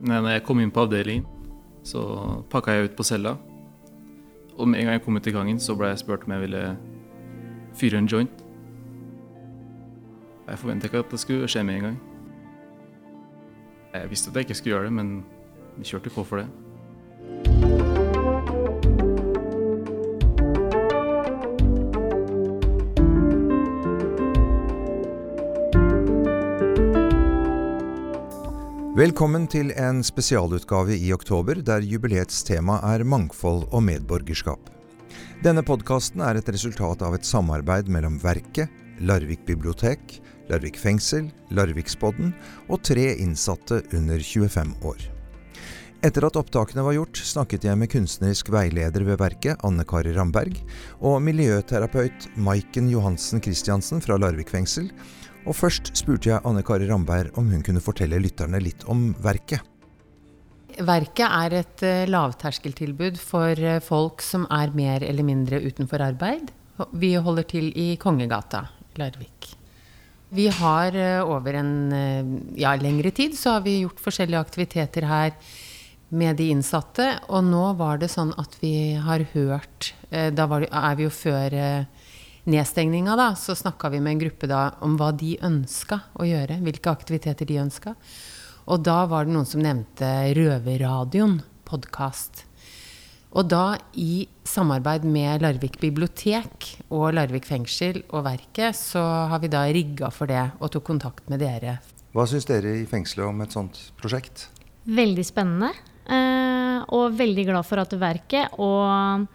[0.00, 1.26] Når jeg kom inn på avdelingen,
[1.84, 2.02] så
[2.52, 3.34] pakka jeg ut på cella.
[4.56, 6.44] Og med en gang jeg kom ut i gangen, så ble jeg spurt om jeg
[6.46, 6.62] ville
[7.76, 8.44] fyre en joint.
[10.48, 12.00] Jeg forventa ikke at det skulle skje med en gang.
[13.94, 15.12] Jeg visste at jeg ikke skulle gjøre det, men
[15.76, 16.69] vi kjørte på for det.
[29.00, 34.66] Velkommen til en spesialutgave i oktober der jubileets tema er mangfold og medborgerskap.
[35.40, 38.68] Denne podkasten er et resultat av et samarbeid mellom Verket,
[39.00, 40.18] Larvik bibliotek,
[40.50, 42.34] Larvik fengsel, Larviksbodden
[42.68, 45.06] og tre innsatte under 25 år.
[46.04, 50.60] Etter at opptakene var gjort, snakket jeg med kunstnerisk veileder ved verket, Anne Kari Ramberg,
[51.00, 54.92] og miljøterapeut Maiken Johansen Christiansen fra Larvik fengsel,
[55.46, 59.64] og først spurte jeg Anne Kari Ramberg om hun kunne fortelle lytterne litt om verket.
[60.80, 66.52] Verket er et eh, lavterskeltilbud for eh, folk som er mer eller mindre utenfor arbeid.
[66.96, 68.62] Vi holder til i Kongegata,
[69.00, 69.50] Larvik.
[70.30, 71.72] Vi har eh, over en
[72.56, 75.34] ja, lengre tid så har vi gjort forskjellige aktiviteter her
[76.10, 77.10] med de innsatte.
[77.28, 81.54] Og nå var det sånn at vi har hørt Da er vi jo før
[82.50, 83.30] nedstengninga, da.
[83.38, 86.60] Så snakka vi med en gruppe da om hva de ønska å gjøre.
[86.66, 87.94] Hvilke aktiviteter de ønska.
[88.70, 92.44] Og da var det noen som nevnte Røverradioen podkast.
[93.30, 99.50] Og da i samarbeid med Larvik bibliotek og Larvik fengsel og verket, så har vi
[99.52, 101.78] da rigga for det og tok kontakt med dere.
[102.10, 104.48] Hva syns dere i fengselet om et sånt prosjekt?
[104.90, 105.70] Veldig spennende.
[106.10, 109.28] eh, Og veldig glad for at verket og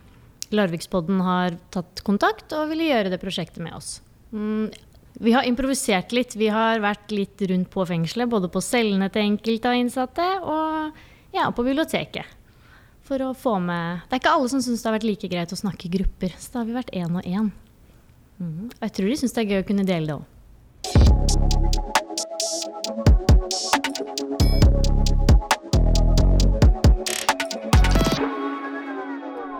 [0.54, 4.02] Larvikspodden har tatt kontakt og ville gjøre det prosjektet med oss.
[4.34, 4.70] Mm,
[5.18, 6.36] Vi har improvisert litt.
[6.36, 10.92] Vi har vært litt rundt på fengselet, både på cellene til enkelte av innsatte og
[11.36, 12.26] ja, på biblioteket.
[13.06, 15.54] For å få med Det er ikke alle som syns det har vært like greit
[15.54, 17.52] å snakke i grupper, så da har vi vært én og én.
[18.40, 18.72] Mhm.
[18.76, 20.26] Og jeg tror de syns det er gøy å kunne dele det òg.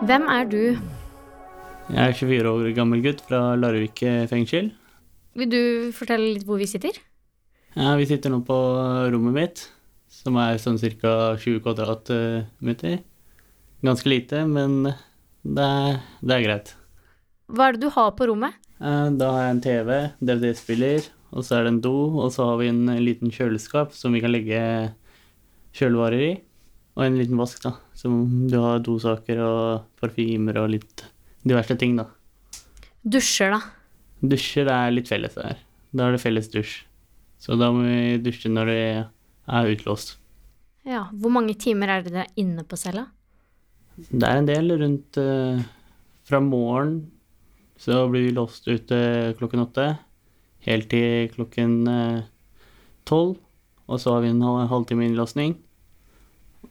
[0.06, 0.60] Hvem er du?
[1.90, 4.68] Jeg er 24 år gammel gutt fra Larvik fengsel.
[5.36, 5.62] Vil du
[5.96, 6.94] fortelle litt hvor vi sitter?
[7.76, 8.56] Ja, vi sitter nå på
[9.12, 9.64] rommet mitt,
[10.12, 11.34] som er sånn ca.
[11.42, 13.00] 20 kvadratmeter.
[13.84, 16.72] Ganske lite, men det er, det er greit.
[17.50, 18.54] Hva er det du har på rommet?
[18.78, 22.62] Da har jeg en TV, DVD-spiller, og så er det en do, og så har
[22.62, 24.62] vi en liten kjøleskap som vi kan legge
[25.76, 26.34] kjølevarer i.
[26.96, 27.74] Og en liten vask, da.
[27.96, 31.04] Som du har dosaker og parfymer og litt
[31.46, 32.06] diverse ting, da.
[33.04, 33.60] Dusjer, da.
[34.24, 35.60] Dusjer er litt felles der.
[35.92, 36.78] Da er det felles dusj.
[37.38, 40.16] Så da må vi dusje når det er utlåst.
[40.86, 43.08] Ja, Hvor mange timer er dere inne på cella?
[43.96, 45.60] Det er en del rundt uh,
[46.28, 46.98] Fra morgen
[47.80, 49.98] så blir vi låst ute klokken åtte.
[50.64, 52.24] Helt til klokken tolv.
[53.04, 53.34] tolv.
[53.86, 55.54] Og så har vi en halvtime innlåsning.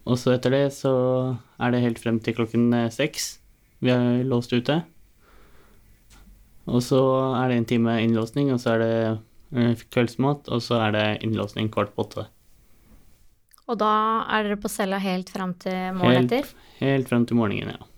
[0.05, 0.93] Og så etter det så
[1.57, 3.39] er det helt frem til klokken eh, seks.
[3.81, 4.83] Vi er låst ute.
[6.69, 6.99] Og så
[7.37, 8.93] er det en time innlåsning, og så er det
[9.57, 12.27] eh, kveldsmat, og så er det innlåsning kvart på åtte.
[13.65, 13.91] Og da
[14.29, 16.53] er dere på cella helt fram til morgenen etter?
[16.83, 17.91] Helt frem til morgenen, ja.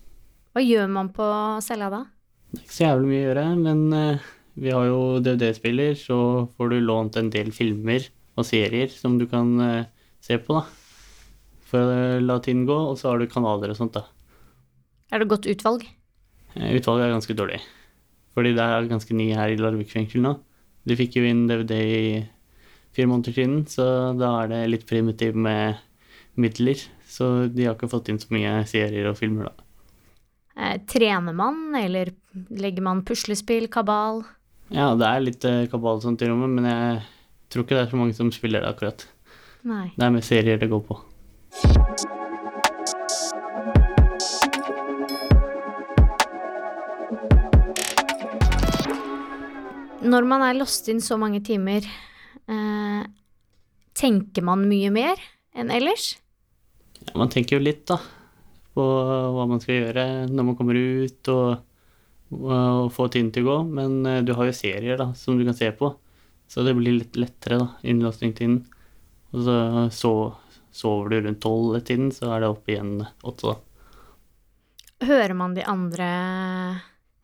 [0.55, 1.27] Hva gjør man på
[1.63, 2.01] cella da?
[2.47, 4.27] Det er ikke så jævlig mye å gjøre, men eh,
[4.63, 6.19] vi har jo DVD-spiller, så
[6.55, 8.07] får du lånt en del filmer
[8.39, 9.51] og serier som du kan
[10.23, 10.86] se på, da.
[11.67, 14.05] For å la tiden gå, og så har du kanaler og sånt, da.
[15.11, 15.83] Er det godt utvalg?
[16.55, 17.59] Eh, Utvalget er ganske dårlig,
[18.35, 20.33] fordi det er ganske ny her i Larvik fengsel nå.
[20.87, 22.05] De fikk jo inn DVD i
[22.95, 25.77] fire måneder siden, så da er det litt primitiv med
[26.39, 26.79] midler.
[27.07, 29.63] Så de har ikke fått inn så mye serier og filmer, da.
[30.57, 32.11] Eh, trener man, eller
[32.49, 34.23] legger man puslespill, kabal?
[34.73, 37.03] Ja, det er litt eh, kabal og sånt i rommet, men jeg
[37.51, 39.05] tror ikke det er så mange som spiller det akkurat.
[39.67, 39.85] Nei.
[39.95, 40.97] Det er med serier det går på.
[50.07, 51.83] Når man er låst inn så mange timer,
[52.47, 53.01] eh,
[53.97, 55.19] tenker man mye mer
[55.57, 56.15] enn ellers?
[57.01, 57.97] Ja, man tenker jo litt, da,
[58.77, 58.85] på
[59.35, 61.57] hva man skal gjøre når man kommer ut, og,
[62.37, 63.57] og få tiden til å gå.
[63.79, 65.91] Men eh, du har jo serier da, som du kan se på,
[66.47, 68.61] så det blir litt lettere, da, innlåsningstiden.
[69.33, 69.57] Og så
[69.91, 70.13] so
[70.77, 73.57] sover du rundt tolv-tiden, så er det opp igjen åtte, da.
[75.07, 76.07] Hører man de andre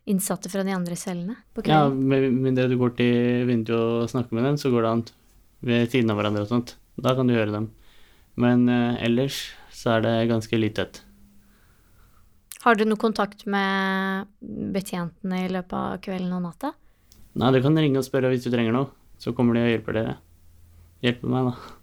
[0.05, 4.11] innsatte fra de andre cellene på Ja, med, med det du går til vinduet og
[4.11, 5.05] snakker med dem, så går det an
[5.63, 6.75] ved siden av hverandre og sånt.
[6.99, 7.71] Da kan du høre dem.
[8.35, 11.01] Men eh, ellers så er det ganske litt tett.
[12.63, 14.29] Har du noe kontakt med
[14.73, 16.73] betjentene i løpet av kvelden og natta?
[17.39, 18.91] Nei, du kan ringe og spørre hvis du trenger noe.
[19.19, 20.13] Så kommer de og hjelper dere.
[21.03, 21.82] Hjelper meg, da.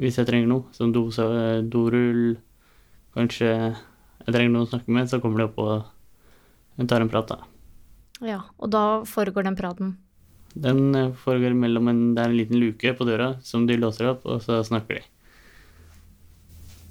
[0.00, 0.68] Hvis jeg trenger noe.
[0.76, 1.24] Som dose,
[1.72, 2.36] dorull,
[3.16, 7.34] kanskje jeg trenger noen å snakke med, så kommer de opp og tar en prat,
[7.34, 7.42] da.
[8.22, 9.96] Ja, og da foregår den praten.
[10.54, 14.12] Den eh, foregår mellom en Det er en liten luke på døra som de låser
[14.12, 15.06] opp, og så snakker de.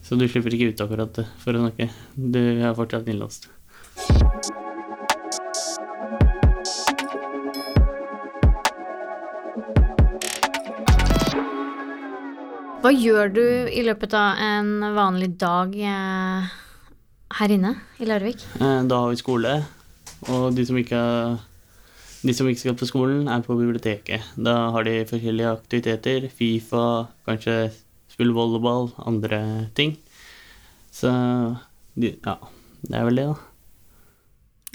[0.04, 1.92] Så du slipper ikke ut akkurat for å snakke.
[2.15, 3.47] Du er fortsatt innlåst.
[12.81, 16.48] Hva gjør du i løpet av en vanlig dag eh,
[17.38, 18.42] her inne i Larvik?
[18.57, 19.51] Eh, Da har vi skole,
[20.33, 21.01] og de som ikke,
[22.25, 24.31] de som ikke skal på skolen, er på biblioteket.
[24.38, 26.25] Da har de forskjellige aktiviteter.
[26.33, 26.86] Fifa,
[27.30, 27.60] kanskje
[28.12, 29.44] spille volleyball, andre
[29.78, 29.94] ting.
[30.92, 31.12] Så
[31.94, 32.36] de, ja,
[32.81, 33.38] det er vel det, da.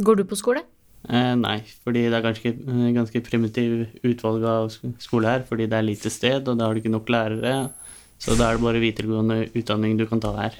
[0.06, 0.62] Går du på skole?
[1.10, 2.54] Eh, nei, fordi det er ganske,
[2.94, 4.70] ganske primitiv utvalg av
[5.02, 7.56] skole her, fordi det er lite sted, og da har du ikke nok lærere.
[8.18, 10.56] Så da er det bare videregående utdanning du kan ta her.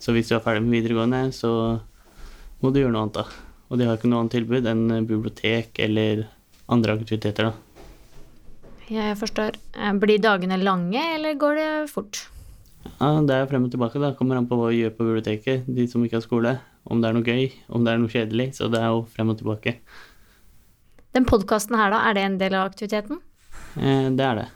[0.00, 1.50] Så hvis du er ferdig med videregående, så
[2.60, 3.24] må du gjøre noe annet, da.
[3.70, 6.26] Og de har ikke noe annet tilbud enn bibliotek eller
[6.70, 7.86] andre aktiviteter, da.
[8.90, 9.54] Jeg forstår.
[9.78, 12.24] Eh, Blir dagene lange, eller går det fort?
[12.98, 14.12] Ja, det er frem og tilbake, da.
[14.18, 16.54] Kommer an på hva vi gjør på biblioteket, de som ikke har skole.
[16.90, 18.48] Om det er noe gøy, om det er noe kjedelig.
[18.56, 19.76] Så det er jo frem og tilbake.
[21.14, 23.20] Den podkasten her, da, er det en del av aktiviteten?
[23.76, 24.48] Eh, det er det.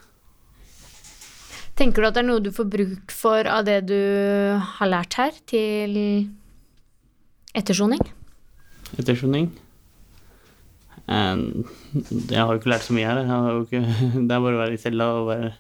[1.75, 3.99] Tenker du at det er noe du får bruk for av det du
[4.79, 5.97] har lært her, til
[7.59, 8.03] ettersoning?
[9.01, 9.49] Ettersoning?
[11.11, 11.43] Eh,
[12.31, 13.25] Jeg har jo ikke lært så mye her.
[13.65, 13.83] Ikke,
[14.29, 15.51] det er bare å være i cella og være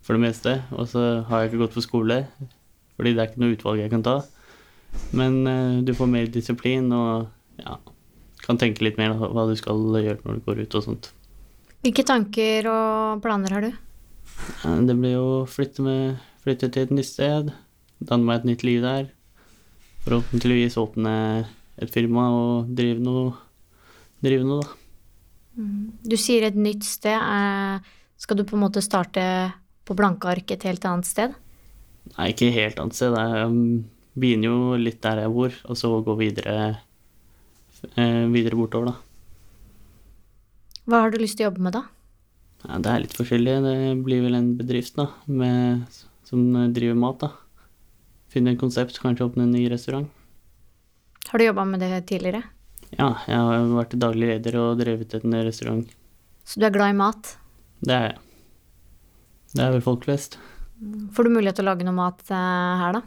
[0.00, 0.56] for det meste.
[0.72, 2.22] Og så har jeg ikke gått på skole,
[2.96, 4.16] fordi det er ikke noe utvalg jeg kan ta.
[5.16, 7.28] Men eh, du får mer disiplin og
[7.60, 7.76] ja,
[8.46, 11.12] kan tenke litt mer på hva du skal gjøre når du går ut og sånt.
[11.84, 13.70] Hvilke tanker og planer har du?
[14.64, 17.52] Eh, Det blir jo å flytte, med, flytte til et nytt sted,
[18.00, 19.10] danne meg et nytt liv der.
[20.06, 21.14] Forhåpentligvis åpne
[21.80, 23.34] et firma og drive noe,
[24.24, 24.76] drive noe da.
[26.06, 27.16] Du sier et nytt sted.
[27.16, 27.80] eh,
[28.20, 29.22] Skal du på en måte starte
[29.84, 31.32] på blanke ark et helt annet sted?
[32.16, 33.14] Nei, ikke helt annet sted.
[33.16, 33.84] Jeg um,
[34.16, 36.56] begynner jo litt der jeg bor, og så gå videre,
[37.96, 38.96] eh, videre bortover, da.
[40.86, 41.82] Hva har du lyst til å jobbe med da?
[42.66, 43.56] Ja, det er litt forskjellig.
[43.64, 45.84] Det blir vel en bedrift da, med,
[46.28, 47.22] som driver mat.
[47.24, 47.30] da.
[48.30, 50.08] Finne et konsept, kanskje åpne en ny restaurant.
[51.30, 52.42] Har du jobba med det tidligere?
[52.98, 55.86] Ja, jeg har vært daglig leder og drevet en restaurant.
[56.44, 57.36] Så du er glad i mat?
[57.86, 58.18] Det er jeg.
[59.54, 60.36] Det er vel folk flest.
[61.14, 63.02] Får du mulighet til å lage noe mat eh, her, da?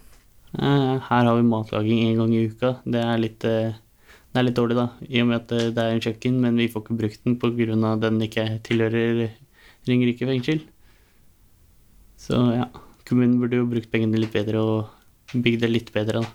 [0.53, 2.75] Eh, Her har vi matlaging én gang i uka.
[2.85, 3.75] Det er litt, eh,
[4.33, 6.67] det er litt dårlig, da, i og med at det er en kjøkken, men vi
[6.71, 7.95] får ikke brukt den pga.
[8.03, 9.31] den ikke tilhører
[9.87, 10.61] Ringerike fengsel.
[12.15, 12.69] Så ja,
[13.07, 16.31] kommunen burde jo brukt pengene litt bedre og bygd det litt bedre, da.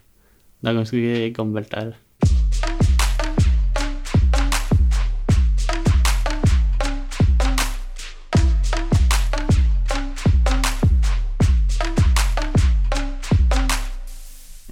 [0.59, 1.95] Det er ganske gammelt der.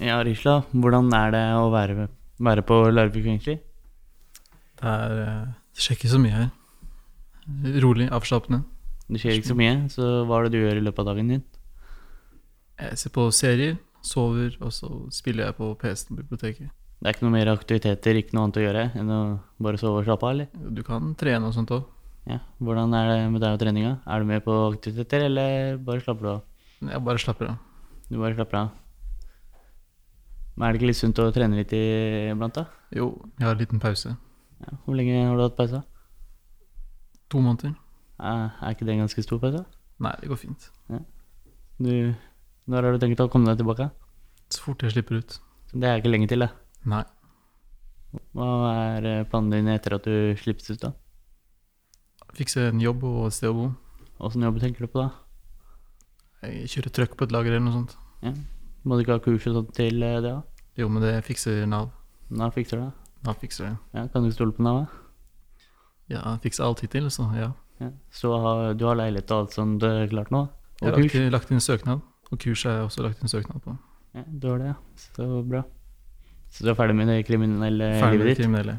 [0.07, 2.07] Ja, Risla, hvordan er det å være,
[2.39, 3.57] være på Larvik fengsel?
[4.77, 6.49] Det, er, eh, det skjer ikke så mye her.
[7.83, 8.63] Rolig, avslappende.
[9.07, 11.29] Det skjer ikke så mye, så hva er det du gjør i løpet av dagen
[11.31, 11.43] din?
[12.77, 16.73] Jeg ser på serier, sover, og så spiller jeg på PC-en på biblioteket.
[16.97, 19.19] Det er ikke noe mer aktiviteter, ikke noe annet å gjøre enn å
[19.63, 20.73] bare sove og slappe av, eller?
[20.73, 21.85] Du kan trene og sånt òg.
[22.27, 22.41] Ja.
[22.59, 23.93] Hvordan er det med deg og treninga?
[24.03, 26.43] Er du med på aktiviteter, eller bare slapper du av?
[26.83, 27.57] Jeg bare slapper av.
[28.09, 28.75] Du bare slapper av.
[30.57, 32.65] Men er det ikke litt sunt å trene litt iblant, da?
[32.97, 34.17] Jo, jeg har en liten pause.
[34.65, 34.77] Ja.
[34.83, 35.83] Hvor lenge har du hatt pause?
[37.31, 37.77] To måneder.
[38.17, 39.63] Er er ikke det en ganske stor pause?
[40.01, 40.69] Nei, det går fint.
[41.77, 42.13] Du,
[42.65, 43.89] når har du tenkt å komme deg tilbake?
[44.49, 45.37] Så fort jeg slipper ut.
[45.73, 46.49] Det er ikke lenge til, det.
[46.89, 47.03] Nei.
[48.33, 50.93] Hva er eh, planene dine etter at du slippes ut, da?
[52.37, 53.67] Fikse en jobb og et sted å bo.
[54.23, 55.09] Åssen jobb tenker du på da?
[56.47, 57.97] Jeg kjører trøkk på et lager eller noe sånt.
[58.87, 60.63] Må du ikke ha kurs og sånt til eh, det, da?
[60.79, 61.91] Jo, men det fikser Nav.
[62.29, 62.89] Nav fikser det?
[63.27, 63.75] Nav fikser det.
[63.97, 64.85] Ja, kan du stole på Nav?
[66.09, 67.51] Ja, fikser alt hittil, så ja.
[67.79, 67.89] Ja.
[68.11, 68.31] Så
[68.77, 70.47] du har leilighet og alt sånt eh, klart nå?
[70.81, 73.77] Jeg har lagt, lagt inn søknad, og kurs har jeg også lagt inn søknad på.
[74.17, 74.75] Ja, du har det, ja.
[75.15, 75.63] Så bra.
[76.49, 78.41] Så du er ferdig med det kriminelle Ferdig livet ditt?
[78.43, 78.77] kriminelle.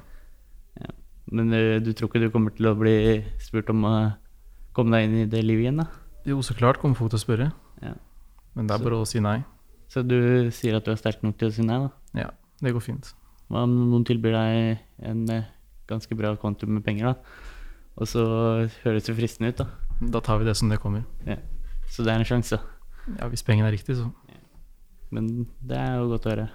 [1.31, 2.95] Men du, du tror ikke du kommer til å bli
[3.45, 3.95] spurt om å
[4.77, 5.89] komme deg inn i det livet igjen, da?
[6.29, 7.49] Jo, så klart kommer folk til å spørre.
[7.85, 7.93] Ja.
[8.57, 9.37] Men det er Så- bare å si nei.
[9.93, 11.91] Så du sier at du er sterk nok til å si nei, da?
[12.23, 12.31] Ja,
[12.65, 13.13] det går fint.
[13.49, 14.79] Hva om noen tilbyr deg
[15.09, 15.45] en eh,
[15.89, 17.15] ganske bra kvantum med penger, da?
[17.99, 18.23] Og så
[18.85, 19.67] høres det fristende ut, da.
[20.15, 21.03] Da tar vi det som det kommer.
[21.91, 22.61] Så det er en sjanse.
[23.17, 24.11] Ja, Hvis pengene er riktig, så
[25.11, 26.49] Men det er jo godt å høre.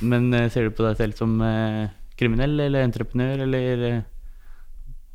[0.00, 3.98] Men eh, ser du på deg selv som eh, kriminell eller entreprenør, eller eh,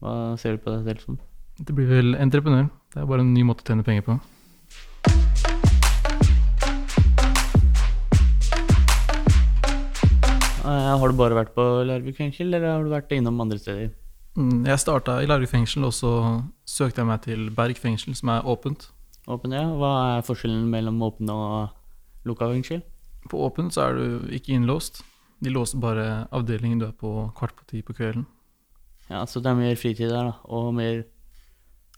[0.02, 1.18] hva ser du på deg selv som?
[1.58, 2.70] Det blir vel entreprenør.
[2.94, 4.20] Det er bare en ny måte å tjene penger på.
[10.62, 13.90] Eh, har du bare vært på Larvik fengsel, eller har du vært innom andre steder?
[14.38, 16.12] Mm, Jeg starta i Larvik fengsel, og så
[16.66, 18.90] søkte jeg meg til Berg fengsel, som er åpent.
[19.28, 19.66] Åpen, ja.
[19.78, 21.70] Hva er forskjellen mellom åpen og
[22.26, 22.82] lukka fengsel?
[23.30, 25.04] På åpent så er du ikke innlåst.
[25.42, 28.26] De låser bare avdelingen du er på kvart på ti på kvelden.
[29.10, 31.04] Ja, Så det er mer fritid der, da, og mer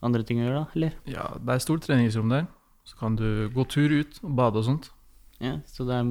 [0.01, 0.93] andre ting å gjøre, da, eller?
[1.05, 2.47] Ja, det er stort treningsrom der.
[2.83, 4.89] Så kan du gå tur ut og bade og sånt.
[5.39, 6.09] Ja, Så det er,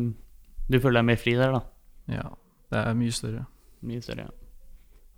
[0.71, 1.61] du føler deg mer fri der, da?
[2.09, 2.29] Ja,
[2.71, 3.45] det er mye større.
[3.83, 4.31] Mye større, ja.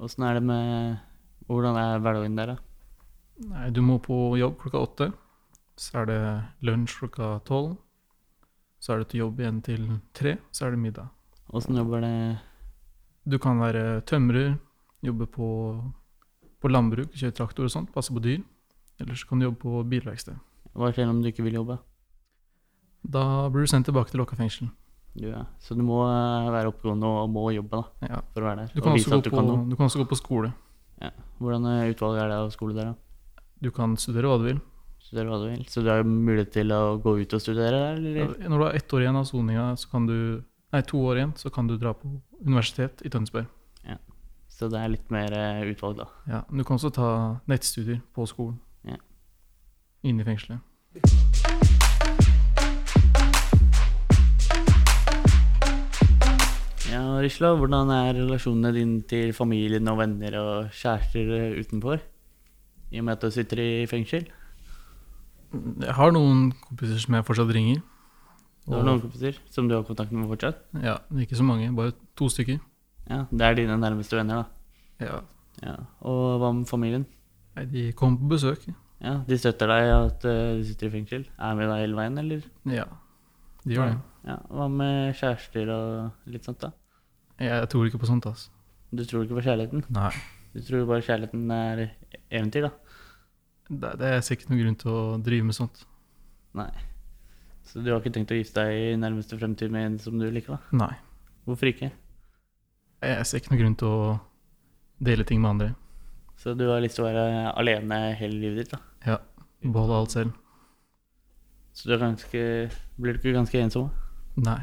[0.02, 0.98] Åssen er det med
[1.46, 2.56] Hvordan er hverdagen der, da?
[3.50, 5.08] Nei, du må på jobb klokka åtte.
[5.76, 6.20] Så er det
[6.64, 7.74] lunsj klokka tolv.
[8.80, 9.84] Så er det til jobb igjen til
[10.16, 10.36] tre.
[10.54, 11.10] Så er det middag.
[11.52, 12.14] Åssen jobber det
[13.24, 14.58] Du kan være tømrer,
[15.04, 15.48] jobbe på,
[16.60, 18.42] på landbruk, kjøre traktor og sånt, passe på dyr.
[19.00, 20.36] Eller så kan du jobbe på bilverksted.
[20.74, 21.78] Hva skjer om du ikke vil jobbe?
[23.04, 24.68] Da blir du sendt tilbake til Lokka fengsel.
[25.14, 25.44] Du, ja.
[25.62, 28.20] Så du må eh, være oppegående og må jobbe da, Ja.
[28.34, 28.74] for å være der.
[28.74, 29.64] Du, og vise at du på, kan noe.
[29.70, 30.52] du kan også gå på skole.
[31.38, 33.42] Hvordan utvalget utvalg er det av skole der, da?
[33.62, 34.60] Du kan studere hva du vil.
[35.04, 35.64] Studere hva du vil.
[35.68, 38.34] Så du har mulighet til å gå ut og studere der, eller?
[38.48, 40.16] Når du har ett år igjen av soninga, så kan du
[40.74, 42.08] Nei, to år igjen, så kan du dra på
[42.42, 43.46] universitet i Tønsberg.
[44.54, 46.06] Så det er litt mer eh, utvalg, da.
[46.30, 47.08] Ja, men Du kan også ta
[47.50, 48.60] nettstudier på skolen.
[48.86, 49.00] Ja.
[50.06, 50.62] Inne i fengselet.
[56.94, 62.02] Ja, Risla, hvordan er relasjonene dine til familien og venner og kjærester utenfor?
[62.94, 64.28] I og med at du sitter i fengsel?
[65.82, 67.80] Jeg har noen kompiser som jeg fortsatt ringer.
[68.64, 70.60] Du har noen kompiser som du har kontakt med fortsatt?
[70.82, 72.60] Ja, Ikke så mange, bare to stykker.
[73.10, 75.06] Ja, Det er dine nærmeste venner, da.
[75.06, 75.20] Ja,
[75.62, 75.74] Ja.
[76.02, 77.06] Og hva med familien?
[77.56, 78.66] Nei, De kommer på besøk.
[79.00, 81.26] Ja, De støtter deg at eh, du sitter i fengsel?
[81.38, 82.42] Er med deg hele veien, eller?
[82.66, 82.84] Ja,
[83.64, 83.98] de gjør det.
[84.26, 86.70] Ja, Hva med kjærester og litt sånt, da?
[87.42, 88.50] Jeg tror ikke på sånt, altså.
[88.94, 89.84] Du tror ikke på kjærligheten?
[89.94, 90.10] Nei.
[90.54, 91.80] Du tror bare kjærligheten er
[92.30, 92.70] eventyr, da?
[93.70, 95.80] Det, det er sikkert noen grunn til å drive med sånt.
[96.54, 96.68] Nei.
[97.64, 100.28] Så du har ikke tenkt å gifte deg i nærmeste fremtid med en som du
[100.30, 100.78] liker, da?
[100.84, 100.92] Nei.
[101.48, 101.90] Hvorfor ikke?
[103.04, 104.14] Jeg ser ikke noen grunn til å
[105.04, 105.72] dele ting med andre.
[106.38, 108.80] Så du har lyst til å være alene hele livet ditt, da?
[109.10, 109.18] Ja.
[109.64, 110.32] Beholde alt selv.
[111.74, 112.40] Så du er ganske
[113.00, 113.88] Blir du ikke ganske ensom?
[114.36, 114.42] da?
[114.52, 114.60] Nei.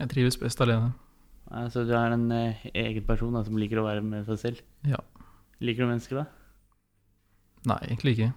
[0.00, 0.90] Jeg trives best alene.
[1.50, 4.62] Altså, du er en eh, egen person da, som liker å være med seg selv?
[4.88, 4.98] Ja.
[5.62, 6.26] Liker du mennesker, da?
[7.70, 8.32] Nei, egentlig ikke.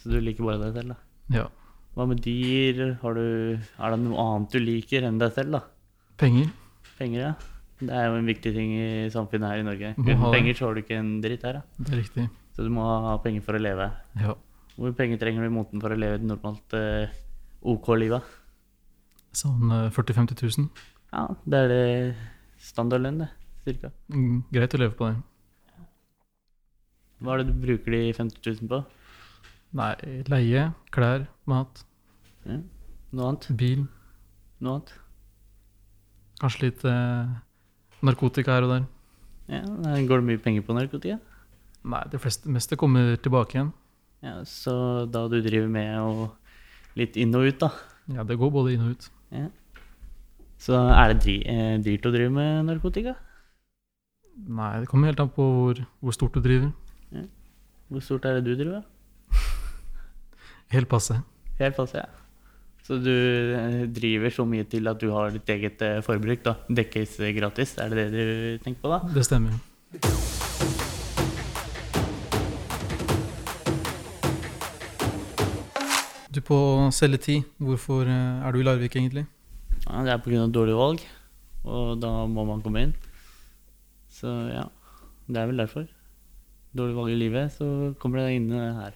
[0.00, 0.98] Så du liker bare deg selv, da?
[1.36, 1.46] Ja.
[1.94, 2.82] Hva med dyr?
[3.02, 3.24] Har du,
[3.60, 5.62] er det noe annet du liker enn deg selv, da?
[6.20, 6.50] Penger.
[6.98, 7.32] Penger, ja.
[7.80, 9.94] Det er jo en viktig ting i samfunnet her i Norge.
[9.96, 10.34] Må Uten ha det.
[10.36, 11.84] penger så har du ikke en dritt her, da.
[11.86, 12.26] Det er riktig.
[12.56, 13.86] Så du må ha penger for å leve.
[14.20, 14.34] Ja.
[14.74, 17.14] Hvor mye penger trenger du i måneden for å leve et normalt eh,
[17.72, 18.20] OK-liv, da?
[19.40, 20.68] Sånn eh, 40 000-50 000.
[21.14, 21.82] Ja, det er det
[22.60, 23.28] standardlønn, det.
[23.64, 23.90] Cirka.
[24.12, 25.18] Mm, Greit å leve på det.
[27.20, 28.78] Hva er det du bruker de 50 000 på?
[29.76, 29.92] Nei,
[30.32, 30.62] leie,
[30.94, 31.84] klær, mat,
[32.48, 32.56] Ja.
[33.12, 33.46] Noe annet?
[33.58, 33.84] bil.
[34.62, 34.92] Noe annet?
[36.40, 37.32] Kanskje litt eh,
[38.06, 38.86] narkotika her og der.
[39.50, 39.60] Ja,
[40.06, 41.18] Går det mye penger på narkotika?
[41.84, 43.72] Nei, det fleste, meste kommer tilbake igjen.
[44.24, 47.70] Ja, Så da du driver med og litt inn og ut, da.
[48.14, 49.10] Ja, det går både inn og ut.
[50.60, 53.14] Så er det eh, dyrt å drive med narkotika?
[54.44, 56.68] Nei, det kommer helt an på hvor, hvor stort du driver.
[57.88, 58.84] Hvor stort er det du driver?
[60.74, 61.16] Helt passe.
[61.58, 62.10] Helt passe, ja.
[62.84, 66.54] Så du eh, driver så mye til at du har ditt eget eh, forbruk, da.
[66.68, 69.00] Dekkes gratis, er det det du tenker på, da?
[69.16, 69.56] Det stemmer.
[76.30, 76.62] Du på
[76.92, 79.24] celle 10, hvorfor er du i Larvik egentlig?
[79.90, 80.46] Ja, det er pga.
[80.54, 81.06] dårlig valg,
[81.66, 82.92] og da må man komme inn.
[84.10, 84.68] Så ja,
[85.26, 85.88] det er vel derfor.
[86.76, 88.94] Dårlig valg i livet, så kommer det inn her.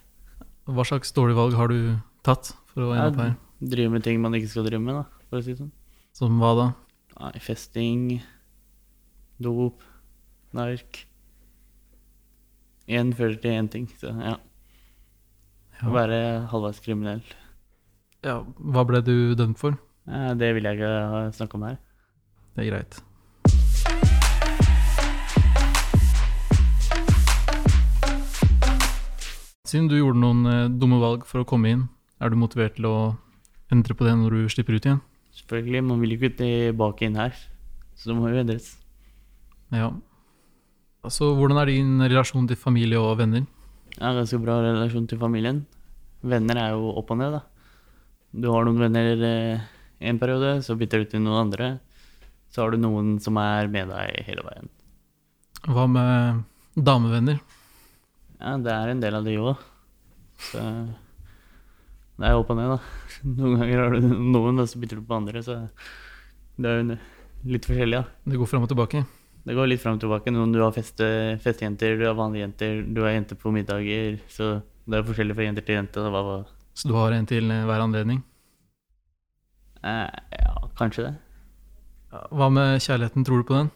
[0.70, 1.96] Hva slags dårlige valg har du
[2.26, 3.34] tatt for å ende opp her?
[3.74, 5.72] Drive med ting man ikke skal drive med, da, for å si det sånn.
[6.14, 6.68] Som hva da?
[7.18, 8.04] Nei, festing,
[9.42, 9.82] dop,
[10.54, 11.04] nark.
[12.86, 14.36] Én fører til én ting, så ja.
[15.80, 15.88] Ja.
[15.88, 16.20] Å være
[16.52, 17.24] halvveis kriminell.
[18.24, 19.74] Ja, hva ble du dømt for?
[20.04, 21.76] Eh, det vil jeg ikke snakke om her.
[22.54, 23.00] Det er greit.
[29.64, 31.86] Siden du gjorde noen eh, dumme valg for å komme inn,
[32.22, 32.96] er du motivert til å
[33.72, 35.00] endre på det når du slipper ut igjen?
[35.34, 37.34] Selvfølgelig, man vil jo ikke tilbake inn her.
[37.98, 38.74] Så det må jo endres.
[39.74, 39.88] Ja.
[41.04, 43.48] Altså, hvordan er din relasjon til familie og venner?
[43.94, 45.64] Jeg har ganske bra relasjon til familien.
[46.24, 47.42] Venner er jo opp og ned, da.
[48.34, 49.66] Du har noen venner eh,
[50.00, 51.74] en periode, så bytter du til noen andre.
[52.52, 54.70] Så har du noen som er med deg hele veien.
[55.64, 56.44] Hva med
[56.76, 57.40] damevenner?
[58.40, 59.62] Ja, det er en del av det òg.
[60.50, 60.60] Så
[62.20, 62.78] det er opp og ned, da.
[63.40, 65.42] Noen ganger har du noen, og så bytter du på andre.
[65.42, 65.56] Så
[66.60, 66.98] det er jo
[67.54, 68.30] litt forskjellig, da.
[68.30, 69.02] Det går fram og tilbake.
[69.44, 70.34] Det går litt fram og tilbake.
[70.34, 71.06] Noen du har feste,
[71.44, 74.20] festejenter, du har vanlige jenter, du har jenter på middager.
[74.30, 76.06] Så det er forskjellig fra jenter til jenter.
[76.12, 76.38] da.
[76.74, 78.22] Så du har en til hver anledning.
[79.84, 80.08] Eh,
[80.40, 81.14] ja, kanskje det.
[82.32, 83.72] Hva med kjærligheten, tror du på den?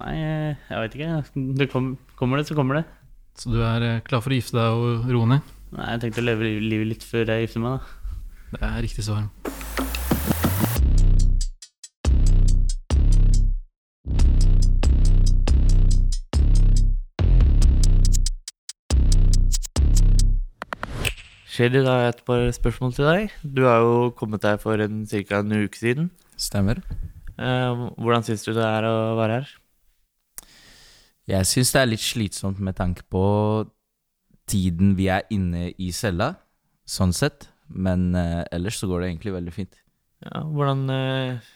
[0.00, 1.42] Nei, jeg vet ikke.
[1.58, 2.84] Det kom, kommer det, så kommer det.
[3.36, 5.56] Så du er eh, klar for å gifte deg og roe ned?
[5.76, 8.16] Nei, jeg tenkte å leve livet litt før jeg gifter meg, da.
[8.50, 9.28] Det er riktig svar.
[21.60, 23.32] Shady, da har jeg et par spørsmål til deg.
[23.44, 25.40] Du har jo kommet her for en, ca.
[25.42, 26.06] en uke siden.
[26.40, 26.78] Stemmer.
[27.36, 29.50] Eh, hvordan syns du det er å være her?
[31.28, 33.24] Jeg syns det er litt slitsomt med tanke på
[34.48, 36.30] tiden vi er inne i cella,
[36.88, 37.50] sånn sett.
[37.68, 39.76] Men eh, ellers så går det egentlig veldig fint.
[40.24, 41.52] Ja, hvordan eh,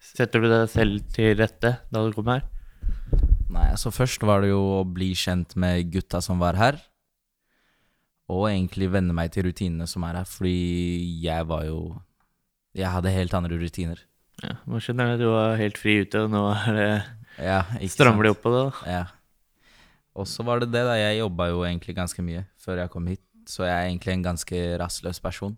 [0.00, 2.48] setter du deg selv til rette da du kom her?
[3.52, 6.80] Nei, altså først var det jo å bli kjent med gutta som var her.
[8.32, 10.54] Og egentlig venne meg til rutinene som er her, fordi
[11.22, 12.00] jeg var jo
[12.74, 14.00] Jeg hadde helt andre rutiner.
[14.42, 16.88] Ja, Nå skjønner jeg at du var helt fri ute, og nå er det
[17.44, 17.60] Ja,
[17.90, 18.62] strammer de opp på det.
[18.64, 18.90] da.
[18.90, 19.04] Ja.
[20.16, 20.94] Og så var det det, da.
[20.98, 24.22] Jeg jobba jo egentlig ganske mye før jeg kom hit, så jeg er egentlig en
[24.26, 25.56] ganske rastløs person.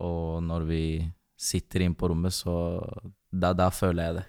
[0.00, 0.82] Og når vi
[1.38, 2.54] sitter inn på rommet, så
[3.30, 4.26] da, da føler jeg det.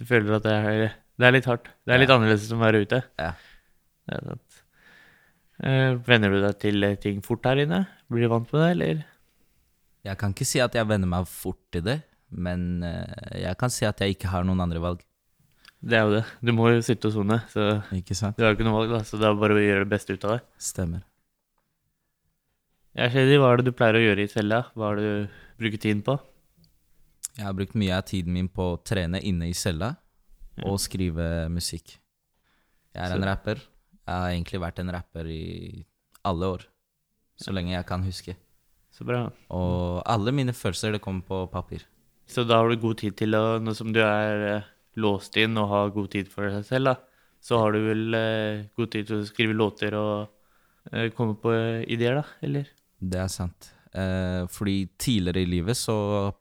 [0.00, 1.68] Du føler at det er, det er litt hardt.
[1.86, 2.16] Det er litt Ja.
[2.16, 3.02] annerledes enn å være ute.
[3.20, 3.32] Ja.
[4.08, 4.51] Det er sant.
[5.60, 7.84] Eh, venner du deg til eh, ting fort her inne?
[8.10, 9.02] Blir du vant med det, eller?
[10.02, 11.98] Jeg kan ikke si at jeg venner meg fort til det,
[12.32, 15.04] men eh, jeg kan si at jeg ikke har noen andre valg.
[15.82, 16.24] Det er jo det.
[16.42, 18.36] Du må jo sitte og sone, så Ikke sant?
[18.38, 19.00] du har jo ikke noe valg, da.
[19.06, 20.42] Så det er bare å gjøre det beste ut av det.
[20.62, 21.02] Stemmer.
[22.94, 24.60] Ja, Shady, hva er det du pleier å gjøre i cella?
[24.76, 26.18] Hva er det du bruker tiden på?
[27.38, 29.94] Jeg har brukt mye av tiden min på å trene inne i cella
[30.68, 31.94] og skrive musikk.
[32.92, 33.62] Jeg er Så- en rapper.
[34.02, 35.42] Jeg har egentlig vært en rapper i
[36.26, 36.66] alle år.
[37.38, 38.34] Så lenge jeg kan huske.
[38.92, 39.24] Så bra.
[39.54, 41.86] Og alle mine følelser, det kommer på papir.
[42.28, 44.68] Så da har du god tid til å Nå som du er eh,
[45.00, 46.94] låst inn og har god tid for deg selv, da,
[47.42, 50.28] så har du vel eh, god tid til å skrive låter og
[50.92, 52.26] eh, komme på eh, ideer, da?
[52.44, 52.68] Eller?
[53.00, 53.72] Det er sant.
[53.92, 55.96] Eh, fordi tidligere i livet så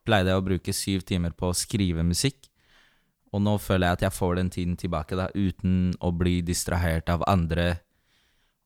[0.06, 2.50] pleide jeg å bruke syv timer på å skrive musikk.
[3.32, 7.10] Og nå føler jeg at jeg får den tiden tilbake, da, uten å bli distrahert
[7.12, 7.78] av andre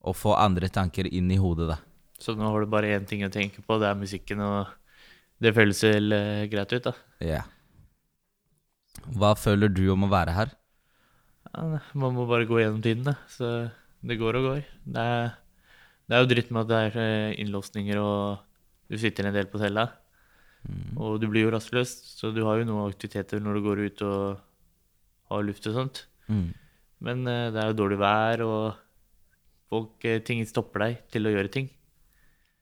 [0.06, 1.78] og få andre tanker inn i hodet, da.
[2.22, 4.72] Så nå har du bare én ting å tenke på, det er musikken, og
[5.42, 6.94] det føles vel uh, greit ut, da.
[7.26, 7.42] Ja.
[9.18, 10.54] Hva føler du om å være her?
[11.52, 13.18] Ja, man må bare gå gjennom tiden, da.
[13.30, 13.52] Så
[14.06, 14.64] det går og går.
[14.96, 15.30] Det er,
[16.08, 19.50] det er jo dritt med at det er eh, innlåsninger, og du sitter en del
[19.52, 19.90] på cella.
[20.98, 24.04] Og du blir jo rastløs, så du har jo noen aktiviteter når du går ut
[24.08, 24.46] og
[25.32, 26.06] har luft og sånt.
[26.28, 26.50] Mm.
[27.06, 31.34] Men eh, det er jo dårlig vær, og folk, eh, ting stopper deg til å
[31.36, 31.70] gjøre ting.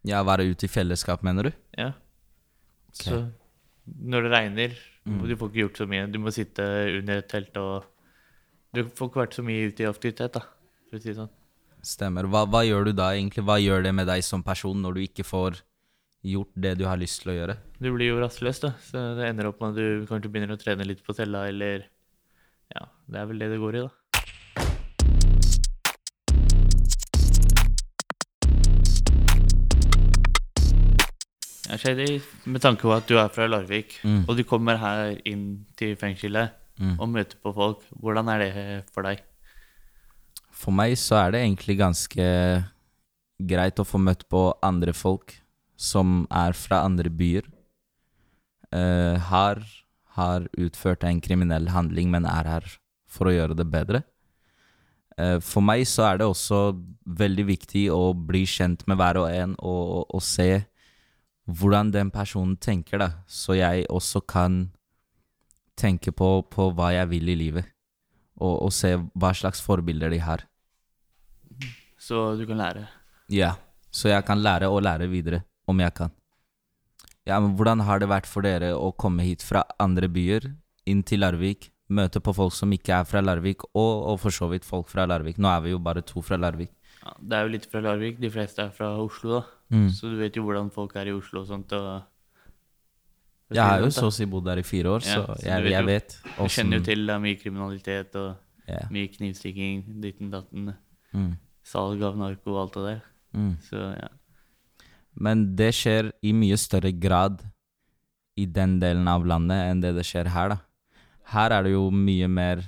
[0.07, 1.53] Ja, være ute i fellesskap, mener du?
[1.79, 1.93] Ja.
[2.93, 3.23] Så
[3.85, 4.75] når det regner,
[5.07, 6.63] og du får ikke gjort så mye, du må sitte
[6.99, 7.89] under et telt og
[8.73, 10.39] Du får ikke vært så mye ute i aktivitet, da,
[10.89, 11.29] for å si det sånn.
[11.85, 12.25] Stemmer.
[12.25, 13.43] Hva, hva gjør du da, egentlig?
[13.45, 15.59] Hva gjør det med deg som person når du ikke får
[16.25, 17.55] gjort det du har lyst til å gjøre?
[17.77, 20.57] Du blir jo rastløs, da, så det ender opp med at du kanskje begynner å
[20.57, 21.85] trene litt på cella, eller
[23.11, 23.89] det er vel det det går i, da.
[31.69, 32.19] Ja, Shady,
[32.51, 34.25] med tanke på at du er fra Larvik, Mm.
[34.27, 36.99] og du kommer her inn til fengselet Mm.
[36.99, 39.21] og møter på folk, hvordan er det for deg?
[40.51, 42.65] For meg så er det egentlig ganske
[43.47, 45.39] greit å få møtt på andre folk
[45.77, 47.43] som er fra andre byer.
[48.73, 49.61] Uh, har,
[50.15, 52.63] har utført en kriminell handling, men er her
[53.13, 54.03] for å gjøre det bedre.
[55.17, 56.73] Eh, for meg så er det også
[57.05, 60.63] veldig viktig å bli kjent med hver og en og, og se
[61.49, 64.71] hvordan den personen tenker, da, så jeg også kan
[65.79, 67.67] tenke på, på hva jeg vil i livet,
[68.39, 70.45] og, og se hva slags forbilder de har.
[71.99, 72.85] Så du kan lære.
[73.31, 73.57] Ja,
[73.91, 76.15] så jeg kan lære og lære videre, om jeg kan.
[77.27, 80.49] Ja, men hvordan har det vært for dere å komme hit fra andre byer,
[80.87, 84.49] inn til Larvik, møte på folk som ikke er fra Larvik, og, og for så
[84.51, 85.37] vidt folk fra Larvik?
[85.41, 86.71] Nå er vi jo bare to fra Larvik.
[87.03, 88.19] Ja, det er jo litt fra Larvik.
[88.23, 89.43] De fleste er fra Oslo, da.
[89.73, 89.89] Mm.
[89.91, 91.73] Så du vet jo hvordan folk er i Oslo og sånt.
[91.75, 95.63] Og Jeg har jo så å si bodd der i fire år, Ja, så jeg,
[95.65, 98.29] vet jeg vet Du kjenner jo til det er mye kriminalitet og
[98.69, 98.87] yeah.
[98.93, 100.73] mye knivstikking, ditten datten,
[101.13, 101.35] Mm.
[101.61, 103.01] salg av narko og alt det der.
[103.37, 103.51] Mm.
[103.61, 104.07] Så ja.
[105.13, 107.43] Men det skjer i mye større grad
[108.35, 110.57] i den delen av landet enn det det skjer her, da.
[111.31, 112.61] Her er det jo mye mer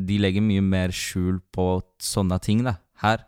[0.00, 2.76] De legger mye mer skjul på sånne ting, da.
[3.02, 3.24] Her.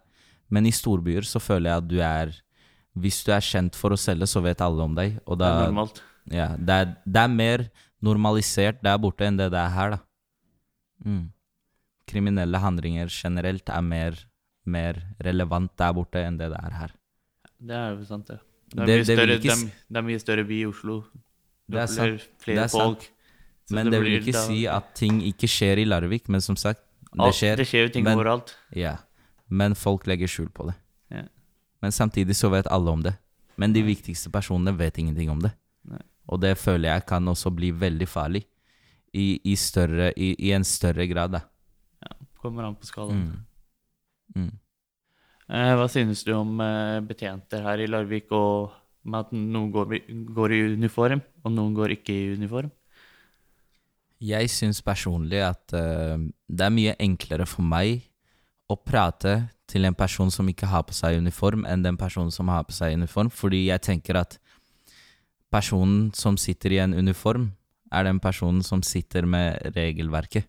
[0.53, 2.33] Men i storbyer så føler jeg at du er
[2.99, 5.19] Hvis du er kjent for å selge, så vet alle om deg.
[5.27, 6.03] Og Det er normalt.
[6.31, 7.65] ja, det, er, det er mer
[8.03, 9.99] normalisert der borte enn det det er her, da.
[11.07, 11.31] Mm.
[12.11, 14.19] Kriminelle handlinger generelt er mer,
[14.67, 16.93] mer relevant der borte enn det det er her.
[17.63, 18.39] Det er jo sant, det.
[18.73, 21.01] Det er, mye, det større, ikke det, er, mye større by i Oslo.
[21.69, 22.29] Du Det er sant.
[22.43, 22.83] flere Det er sant.
[22.83, 23.03] folk.
[23.03, 23.22] Så
[23.71, 26.81] Men det vil ikke da- si at ting ikke skjer i Larvik, men som sagt,
[27.13, 27.57] det skjer.
[27.57, 28.55] Det skjer jo ting men- overalt.
[28.75, 28.97] Ja.
[29.49, 30.75] Men folk legger skjul på det.
[31.11, 31.23] Ja.
[31.83, 33.19] Men samtidig så vet alle om det.
[33.57, 35.53] Men de viktigste personene vet ingenting om det.
[35.85, 36.01] Nei.
[36.29, 38.45] Og det føler jeg kan også bli veldig farlig.
[39.15, 41.43] I, i, større, i, i en større grad, da.
[42.03, 43.45] Ja, Kommer an på skalaen.
[44.35, 44.45] Mm.
[44.49, 44.53] Mm.
[45.53, 48.73] Eh, hva synes du om eh, betjenter her i Larvik, og
[49.05, 49.99] med at noen går,
[50.33, 52.71] går i uniform, og noen går ikke i uniform?
[54.23, 58.05] Jeg syns personlig at uh, det er mye enklere for meg
[58.71, 59.35] å prate
[59.69, 62.77] til en person som ikke har på seg uniform, enn den personen som har på
[62.77, 64.39] seg uniform, fordi jeg tenker at
[65.53, 67.51] personen som sitter i en uniform,
[67.93, 70.47] er den personen som sitter med regelverket.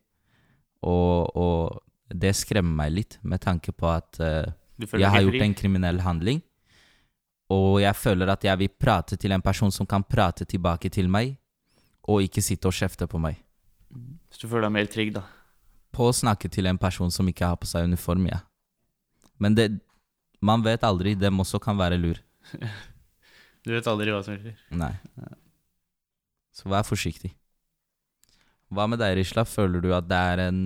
[0.88, 4.48] Og, og det skremmer meg litt, med tanke på at uh,
[4.80, 6.44] jeg har gjort en kriminell handling,
[7.54, 11.10] og jeg føler at jeg vil prate til en person som kan prate tilbake til
[11.12, 11.36] meg,
[12.08, 13.38] og ikke sitte og kjefte på meg.
[14.34, 15.24] Så du føler deg mer trygg, da?
[15.94, 18.42] På å snakke til en person som ikke har på seg uniform, ja.
[19.40, 19.72] Men det
[20.44, 22.18] Man vet aldri, dem også kan være lur.
[23.64, 24.58] Du vet aldri hva som skjer.
[24.76, 24.92] Nei.
[26.52, 27.30] Så vær forsiktig.
[28.74, 29.46] Hva med deg, Risla?
[29.48, 30.60] Føler du at det er en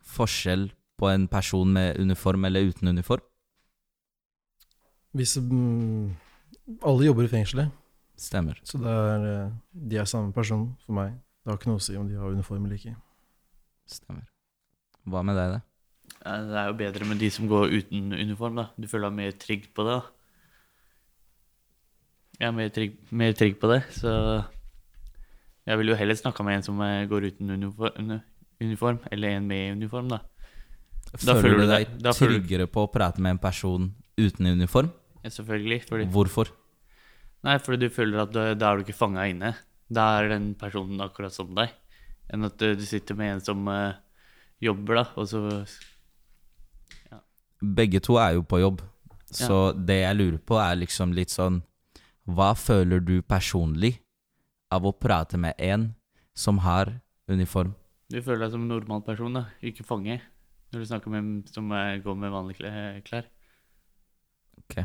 [0.00, 3.20] forskjell på en person med uniform eller uten uniform?
[5.12, 6.16] Hvis mm,
[6.88, 7.68] Alle jobber i fengselet,
[8.16, 8.56] Stemmer.
[8.64, 9.52] så det er, eh,
[9.92, 11.12] de er samme person for meg.
[11.46, 12.96] Det har ikke noe å si om de har uniform eller ikke.
[13.86, 14.24] Stemmer.
[15.06, 15.60] Hva med deg, da?
[16.24, 18.64] Ja, Det er jo bedre med de som går uten uniform, da.
[18.74, 20.08] Du føler deg mer trygg på det, da.
[22.40, 24.10] Jeg er mer trygg, mer trygg på det, så
[25.70, 28.10] jeg vil jo heller snakke med en som går uten uniform,
[28.60, 30.18] uniform eller en med uniform, da.
[31.14, 33.86] Da føler, føler du deg da føler du- tryggere på å prate med en person
[34.18, 34.90] uten uniform?
[35.22, 35.84] Ja, selvfølgelig.
[35.86, 36.50] Fordi, Hvorfor?
[37.46, 39.54] nei, fordi du føler at da er du ikke fanga inne.
[39.92, 41.74] Da er den personen akkurat som deg.
[42.32, 43.98] Enn at eh, du sitter med en som eh,
[44.62, 45.42] jobber, da, og så
[47.56, 48.82] Begge to er jo på jobb,
[49.32, 51.62] så det jeg lurer på, er liksom litt sånn
[52.28, 53.94] Hva føler du personlig
[54.74, 55.88] av å prate med en
[56.36, 56.98] som har
[57.30, 57.72] uniform?
[58.12, 59.46] Du føler deg som en normal person, da.
[59.64, 60.18] Ikke fange.
[60.74, 62.74] Når du snakker med en som eh, går med vanlige
[63.06, 63.30] klær.
[64.60, 64.82] Ok.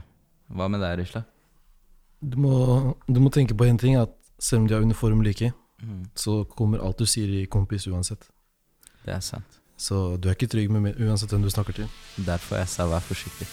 [0.52, 1.26] Hva med deg, Risla?
[2.22, 2.56] Du må,
[3.10, 6.04] du må tenke på en ting, at selv om de har uniform like, ikke, Mm.
[6.16, 8.28] så kommer alt du sier i kompis uansett.
[9.06, 9.58] Det er sant.
[9.78, 11.88] Så du er ikke trygg med uansett hvem du snakker til.
[12.22, 13.48] Derfor jeg sa vær forsiktig.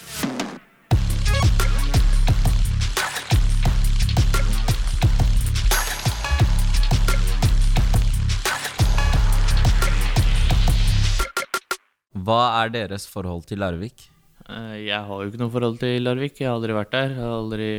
[12.25, 14.07] Hva er deres forhold til Larvik?
[14.49, 16.39] Eh, Jeg har jo ikke noe forhold til Larvik.
[16.41, 17.09] Jeg har aldri vært der.
[17.13, 17.69] Jeg har aldri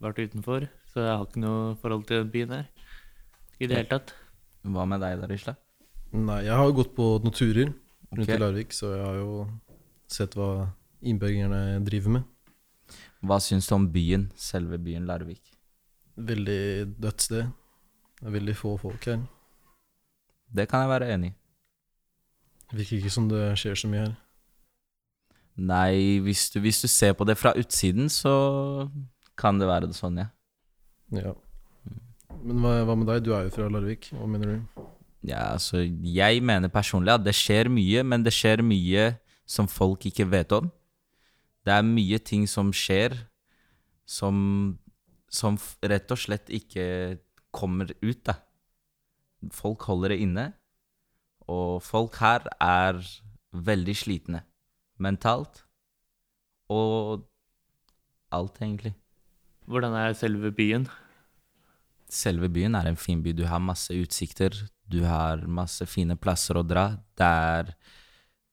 [0.00, 0.68] vært utenfor.
[1.00, 2.66] Så jeg har ikke noe forhold til den byen her.
[3.56, 3.76] I det Ja.
[3.78, 4.12] hele tatt.
[4.64, 5.56] Hva med deg, Darisla?
[6.12, 7.72] Nei, jeg har jo gått på noen turer
[8.12, 8.34] rundt okay.
[8.34, 9.48] i Larvik, så jeg har jo
[10.08, 12.24] sett hva innbyggerne driver med.
[13.24, 15.40] Hva syns du om byen, selve byen Larvik?
[16.16, 17.48] Veldig dødt sted.
[18.20, 19.22] Det er veldig få folk her.
[20.52, 22.76] Det kan jeg være enig i.
[22.76, 24.16] Virker ikke som det skjer så mye her.
[25.56, 28.90] Nei, hvis du, hvis du ser på det fra utsiden, så
[29.38, 30.28] kan det være det sånn, ja.
[31.14, 31.34] Ja.
[32.40, 33.24] Men hva, hva med deg?
[33.26, 34.10] Du er jo fra Larvik.
[34.14, 34.84] Hva mener du?
[35.26, 39.10] Ja, altså, jeg mener personlig at det skjer mye, men det skjer mye
[39.48, 40.70] som folk ikke vet om.
[41.66, 43.18] Det er mye ting som skjer
[44.08, 44.78] som,
[45.30, 46.86] som rett og slett ikke
[47.54, 48.38] kommer ut, da.
[49.52, 50.46] Folk holder det inne,
[51.48, 53.00] og folk her er
[53.50, 54.44] veldig slitne.
[55.00, 55.64] Mentalt
[56.70, 57.26] og
[58.30, 58.94] alt, egentlig.
[59.70, 60.88] Hvordan er selve byen?
[62.10, 63.34] Selve byen er en fin by.
[63.38, 64.56] Du har masse utsikter.
[64.90, 66.88] Du har masse fine plasser å dra.
[67.14, 67.70] Det er,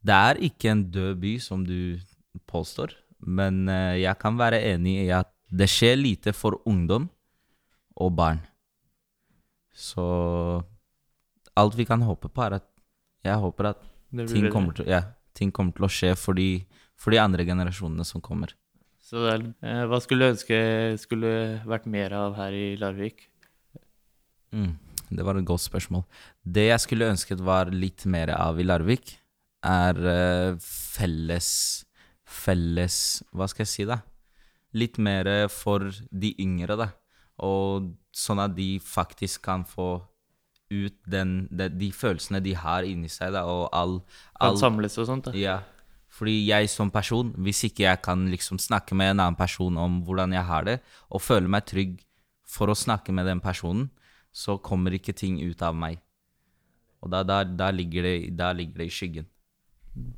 [0.06, 1.98] det er ikke en død by, som du
[2.46, 2.94] påstår,
[3.26, 7.08] men eh, jeg kan være enig i at det skjer lite for ungdom
[7.98, 8.44] og barn.
[9.74, 10.06] Så
[11.58, 12.68] alt vi kan håpe på, er at
[13.26, 13.82] jeg håper at
[14.30, 15.02] ting kommer til, ja,
[15.34, 16.62] ting kommer til å skje for de,
[16.98, 18.54] for de andre generasjonene som kommer.
[19.08, 20.58] Så det er, eh, hva skulle du ønske
[21.00, 21.30] skulle
[21.68, 23.30] vært mer av her i Larvik?
[24.52, 24.74] Mm,
[25.16, 26.04] det var et godt spørsmål.
[26.44, 29.16] Det jeg skulle ønsket var litt mer av i Larvik,
[29.64, 31.84] er eh, felles
[32.28, 34.02] Felles Hva skal jeg si, da?
[34.76, 36.90] Litt mer for de yngre, da.
[37.40, 40.02] Og sånn at de faktisk kan få
[40.68, 44.02] ut den, de, de følelsene de har inni seg, da, og all,
[44.36, 45.30] Kan samles og sånt?
[45.30, 45.36] da?
[45.40, 45.62] ja,
[46.18, 50.00] fordi jeg som person, hvis ikke jeg kan liksom snakke med en annen person om
[50.08, 50.80] hvordan jeg har det,
[51.14, 52.00] og føle meg trygg
[52.48, 53.90] for å snakke med den personen,
[54.34, 56.00] så kommer ikke ting ut av meg.
[57.06, 59.28] Og da, da, da, ligger, det, da ligger det i skyggen.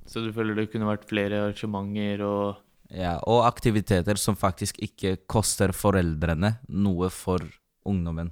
[0.08, 5.18] Så du føler det kunne vært flere arrangementer og Ja, og aktiviteter som faktisk ikke
[5.30, 7.44] koster foreldrene noe for
[7.86, 8.32] ungdommen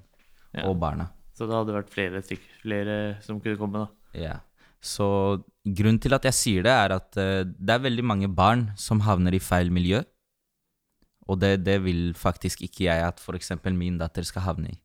[0.56, 0.66] Ja.
[0.66, 1.12] og barna.
[1.38, 2.24] Så det hadde vært flere,
[2.64, 4.18] flere som kunne komme, da.
[4.18, 4.40] Ja.
[4.82, 5.44] Så
[5.76, 9.02] grunnen til at jeg sier det, er at eh, det er veldig mange barn som
[9.02, 10.04] havner i feil miljø.
[11.28, 13.52] Og det, det vil faktisk ikke jeg at f.eks.
[13.76, 14.78] min datter skal havne i.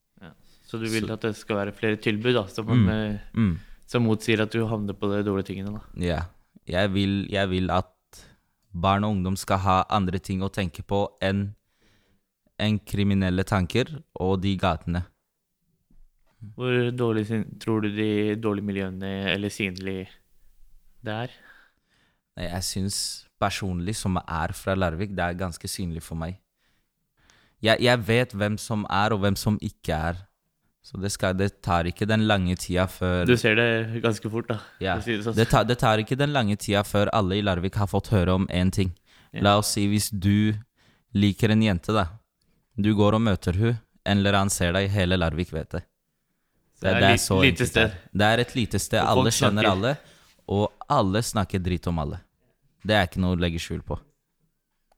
[0.66, 2.84] Så du vil Så- at det skal være flere tilbud, da, som, Mm.
[2.86, 3.58] Med, Mm.
[3.86, 5.80] som motsier at du havner på de dårlige tingene, da.
[6.00, 6.20] Ja.
[6.66, 7.86] Jeg vil, jeg vil at
[8.72, 11.54] barn og ungdom skal ha andre ting å tenke på enn
[12.58, 15.04] en kriminelle tanker og de gatene.
[16.56, 17.26] Hvor dårlig
[17.60, 20.08] tror du de dårlige miljøene, eller synlig,
[21.04, 21.36] det er?
[22.38, 22.98] Nei, Jeg syns
[23.42, 26.38] personlig, som er fra Larvik, det er ganske synlig for meg.
[27.62, 30.22] Jeg, jeg vet hvem som er, og hvem som ikke er.
[30.82, 34.48] Så det, skal, det tar ikke den lange tida før Du ser det ganske fort,
[34.50, 34.58] da.
[34.82, 35.38] Ja, det sånn.
[35.46, 38.48] tar, det tar ikke den lange tida før alle i Larvik har fått høre om
[38.50, 38.90] én ting.
[39.30, 39.44] Ja.
[39.46, 40.58] La oss si hvis du
[41.14, 42.08] liker en jente, da.
[42.74, 45.84] Du går og møter hun, en eller annen ser deg, hele Larvik vet det.
[46.82, 47.98] Det, det er er, så lite enkelt sted.
[48.10, 48.42] det er.
[48.42, 48.98] Et lite sted.
[49.06, 49.70] Alle kjenner snakker.
[49.70, 49.92] alle,
[50.52, 52.20] og alle snakker dritt om alle.
[52.82, 53.98] Det er ikke noe å legge skjul på.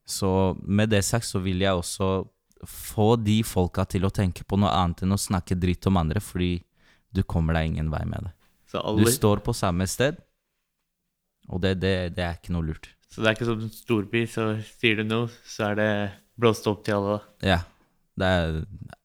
[0.08, 0.28] Så
[0.60, 2.08] med det sagt så vil jeg også
[2.68, 6.20] få de folka til å tenke på noe annet enn å snakke dritt om andre,
[6.24, 6.58] fordi
[7.14, 8.32] du kommer deg ingen vei med det.
[8.72, 10.16] Så, Du står på samme sted,
[11.48, 12.88] og det, det, det er ikke noe lurt.
[13.12, 14.46] så det er ikke som en storby, så
[14.80, 15.90] sier du noe, så er det
[16.40, 17.52] blåst opp til alle, da.
[17.52, 17.60] Ja.
[18.16, 18.60] Det er,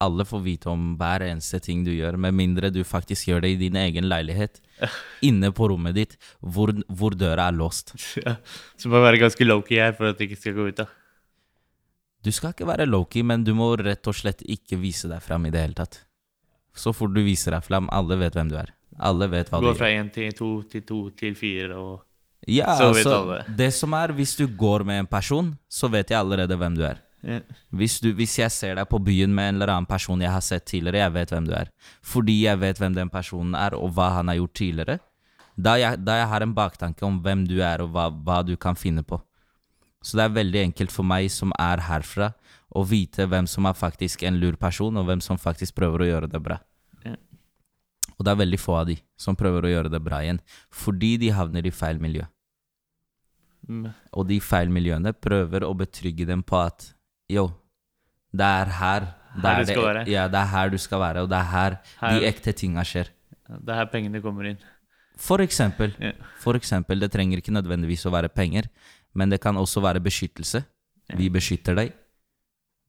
[0.05, 3.49] alle får vite om hver eneste ting du gjør, med mindre du faktisk gjør det
[3.55, 4.59] i din egen leilighet.
[5.25, 6.13] Inne på rommet ditt,
[6.45, 7.95] hvor, hvor døra er låst.
[8.21, 8.35] Ja,
[8.77, 10.85] Så må være ganske low-key her for at det ikke skal gå ut, da.
[12.23, 15.45] Du skal ikke være low-key, men du må rett og slett ikke vise deg fram
[15.47, 16.01] i det hele tatt.
[16.75, 18.73] Så fort du viser deg fram, alle vet hvem du er.
[18.99, 19.79] Alle vet hva du Gå gjør.
[19.79, 22.01] fra én til to til to til fire og
[22.47, 23.37] Ja, så vet altså, alle.
[23.57, 26.83] det som er, hvis du går med en person, så vet jeg allerede hvem du
[26.87, 26.99] er.
[27.25, 27.41] Ja.
[27.75, 30.43] Hvis, du, hvis jeg ser deg på byen med en eller annen person jeg har
[30.45, 31.71] sett tidligere, jeg vet hvem du er.
[32.05, 34.99] Fordi jeg vet hvem den personen er, og hva han har gjort tidligere.
[35.59, 38.55] Da jeg, da jeg har en baktanke om hvem du er, og hva, hva du
[38.55, 39.19] kan finne på.
[39.99, 42.31] Så det er veldig enkelt for meg som er herfra,
[42.69, 46.09] å vite hvem som er faktisk en lur person, og hvem som faktisk prøver å
[46.13, 46.59] gjøre det bra.
[47.03, 47.17] Yeah.
[48.15, 50.39] Og det er veldig få av de som prøver å gjøre det bra igjen,
[50.71, 52.23] fordi de havner i feil miljø.
[53.67, 53.89] Mm.
[54.15, 56.93] Og de feil miljøene prøver å betrygge dem på at
[57.29, 57.49] yo,
[58.33, 60.03] det er her det Her er du skal det, være.
[60.09, 62.83] Ja, det er her du skal være, og det er her, Her- de ekte tinga
[62.83, 63.09] skjer.
[63.49, 64.57] Det er her pengene kommer inn.
[65.19, 66.13] For eksempel, yeah.
[66.39, 68.69] for eksempel, det trenger ikke nødvendigvis å være penger,
[69.13, 70.63] men det kan også være beskyttelse.
[71.09, 71.19] Yeah.
[71.19, 71.93] Vi beskytter deg,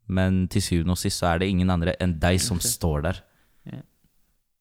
[0.08, 3.22] men til syvende og sist så er det ingen andre enn deg som står der.
[3.66, 3.82] Yeah.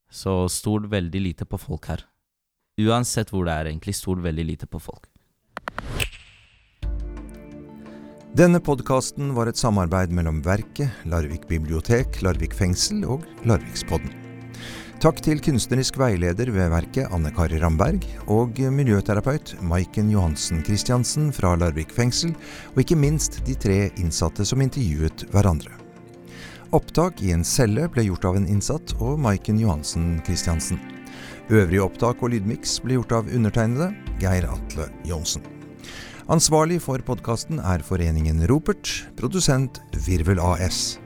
[0.09, 2.05] Så stol veldig lite på folk her.
[2.79, 5.07] Uansett hvor det er, egentlig, stol veldig lite på folk.
[8.37, 14.13] Denne podkasten var et samarbeid mellom Verket, Larvik bibliotek, Larvik fengsel og Larvikspodden.
[15.01, 21.55] Takk til kunstnerisk veileder ved Verket, Anne Kari Ramberg, og miljøterapeut Maiken Johansen Christiansen fra
[21.57, 22.35] Larvik fengsel,
[22.75, 25.73] og ikke minst de tre innsatte som intervjuet hverandre.
[26.69, 30.77] Opptak i en celle ble gjort av en innsatt og Maiken Johansen Christiansen.
[31.49, 35.41] Øvrige opptak og lydmiks ble gjort av undertegnede Geir Atle Johnsen.
[36.29, 38.85] Ansvarlig for podkasten er foreningen Ropert,
[39.17, 40.99] produsent Virvel AS.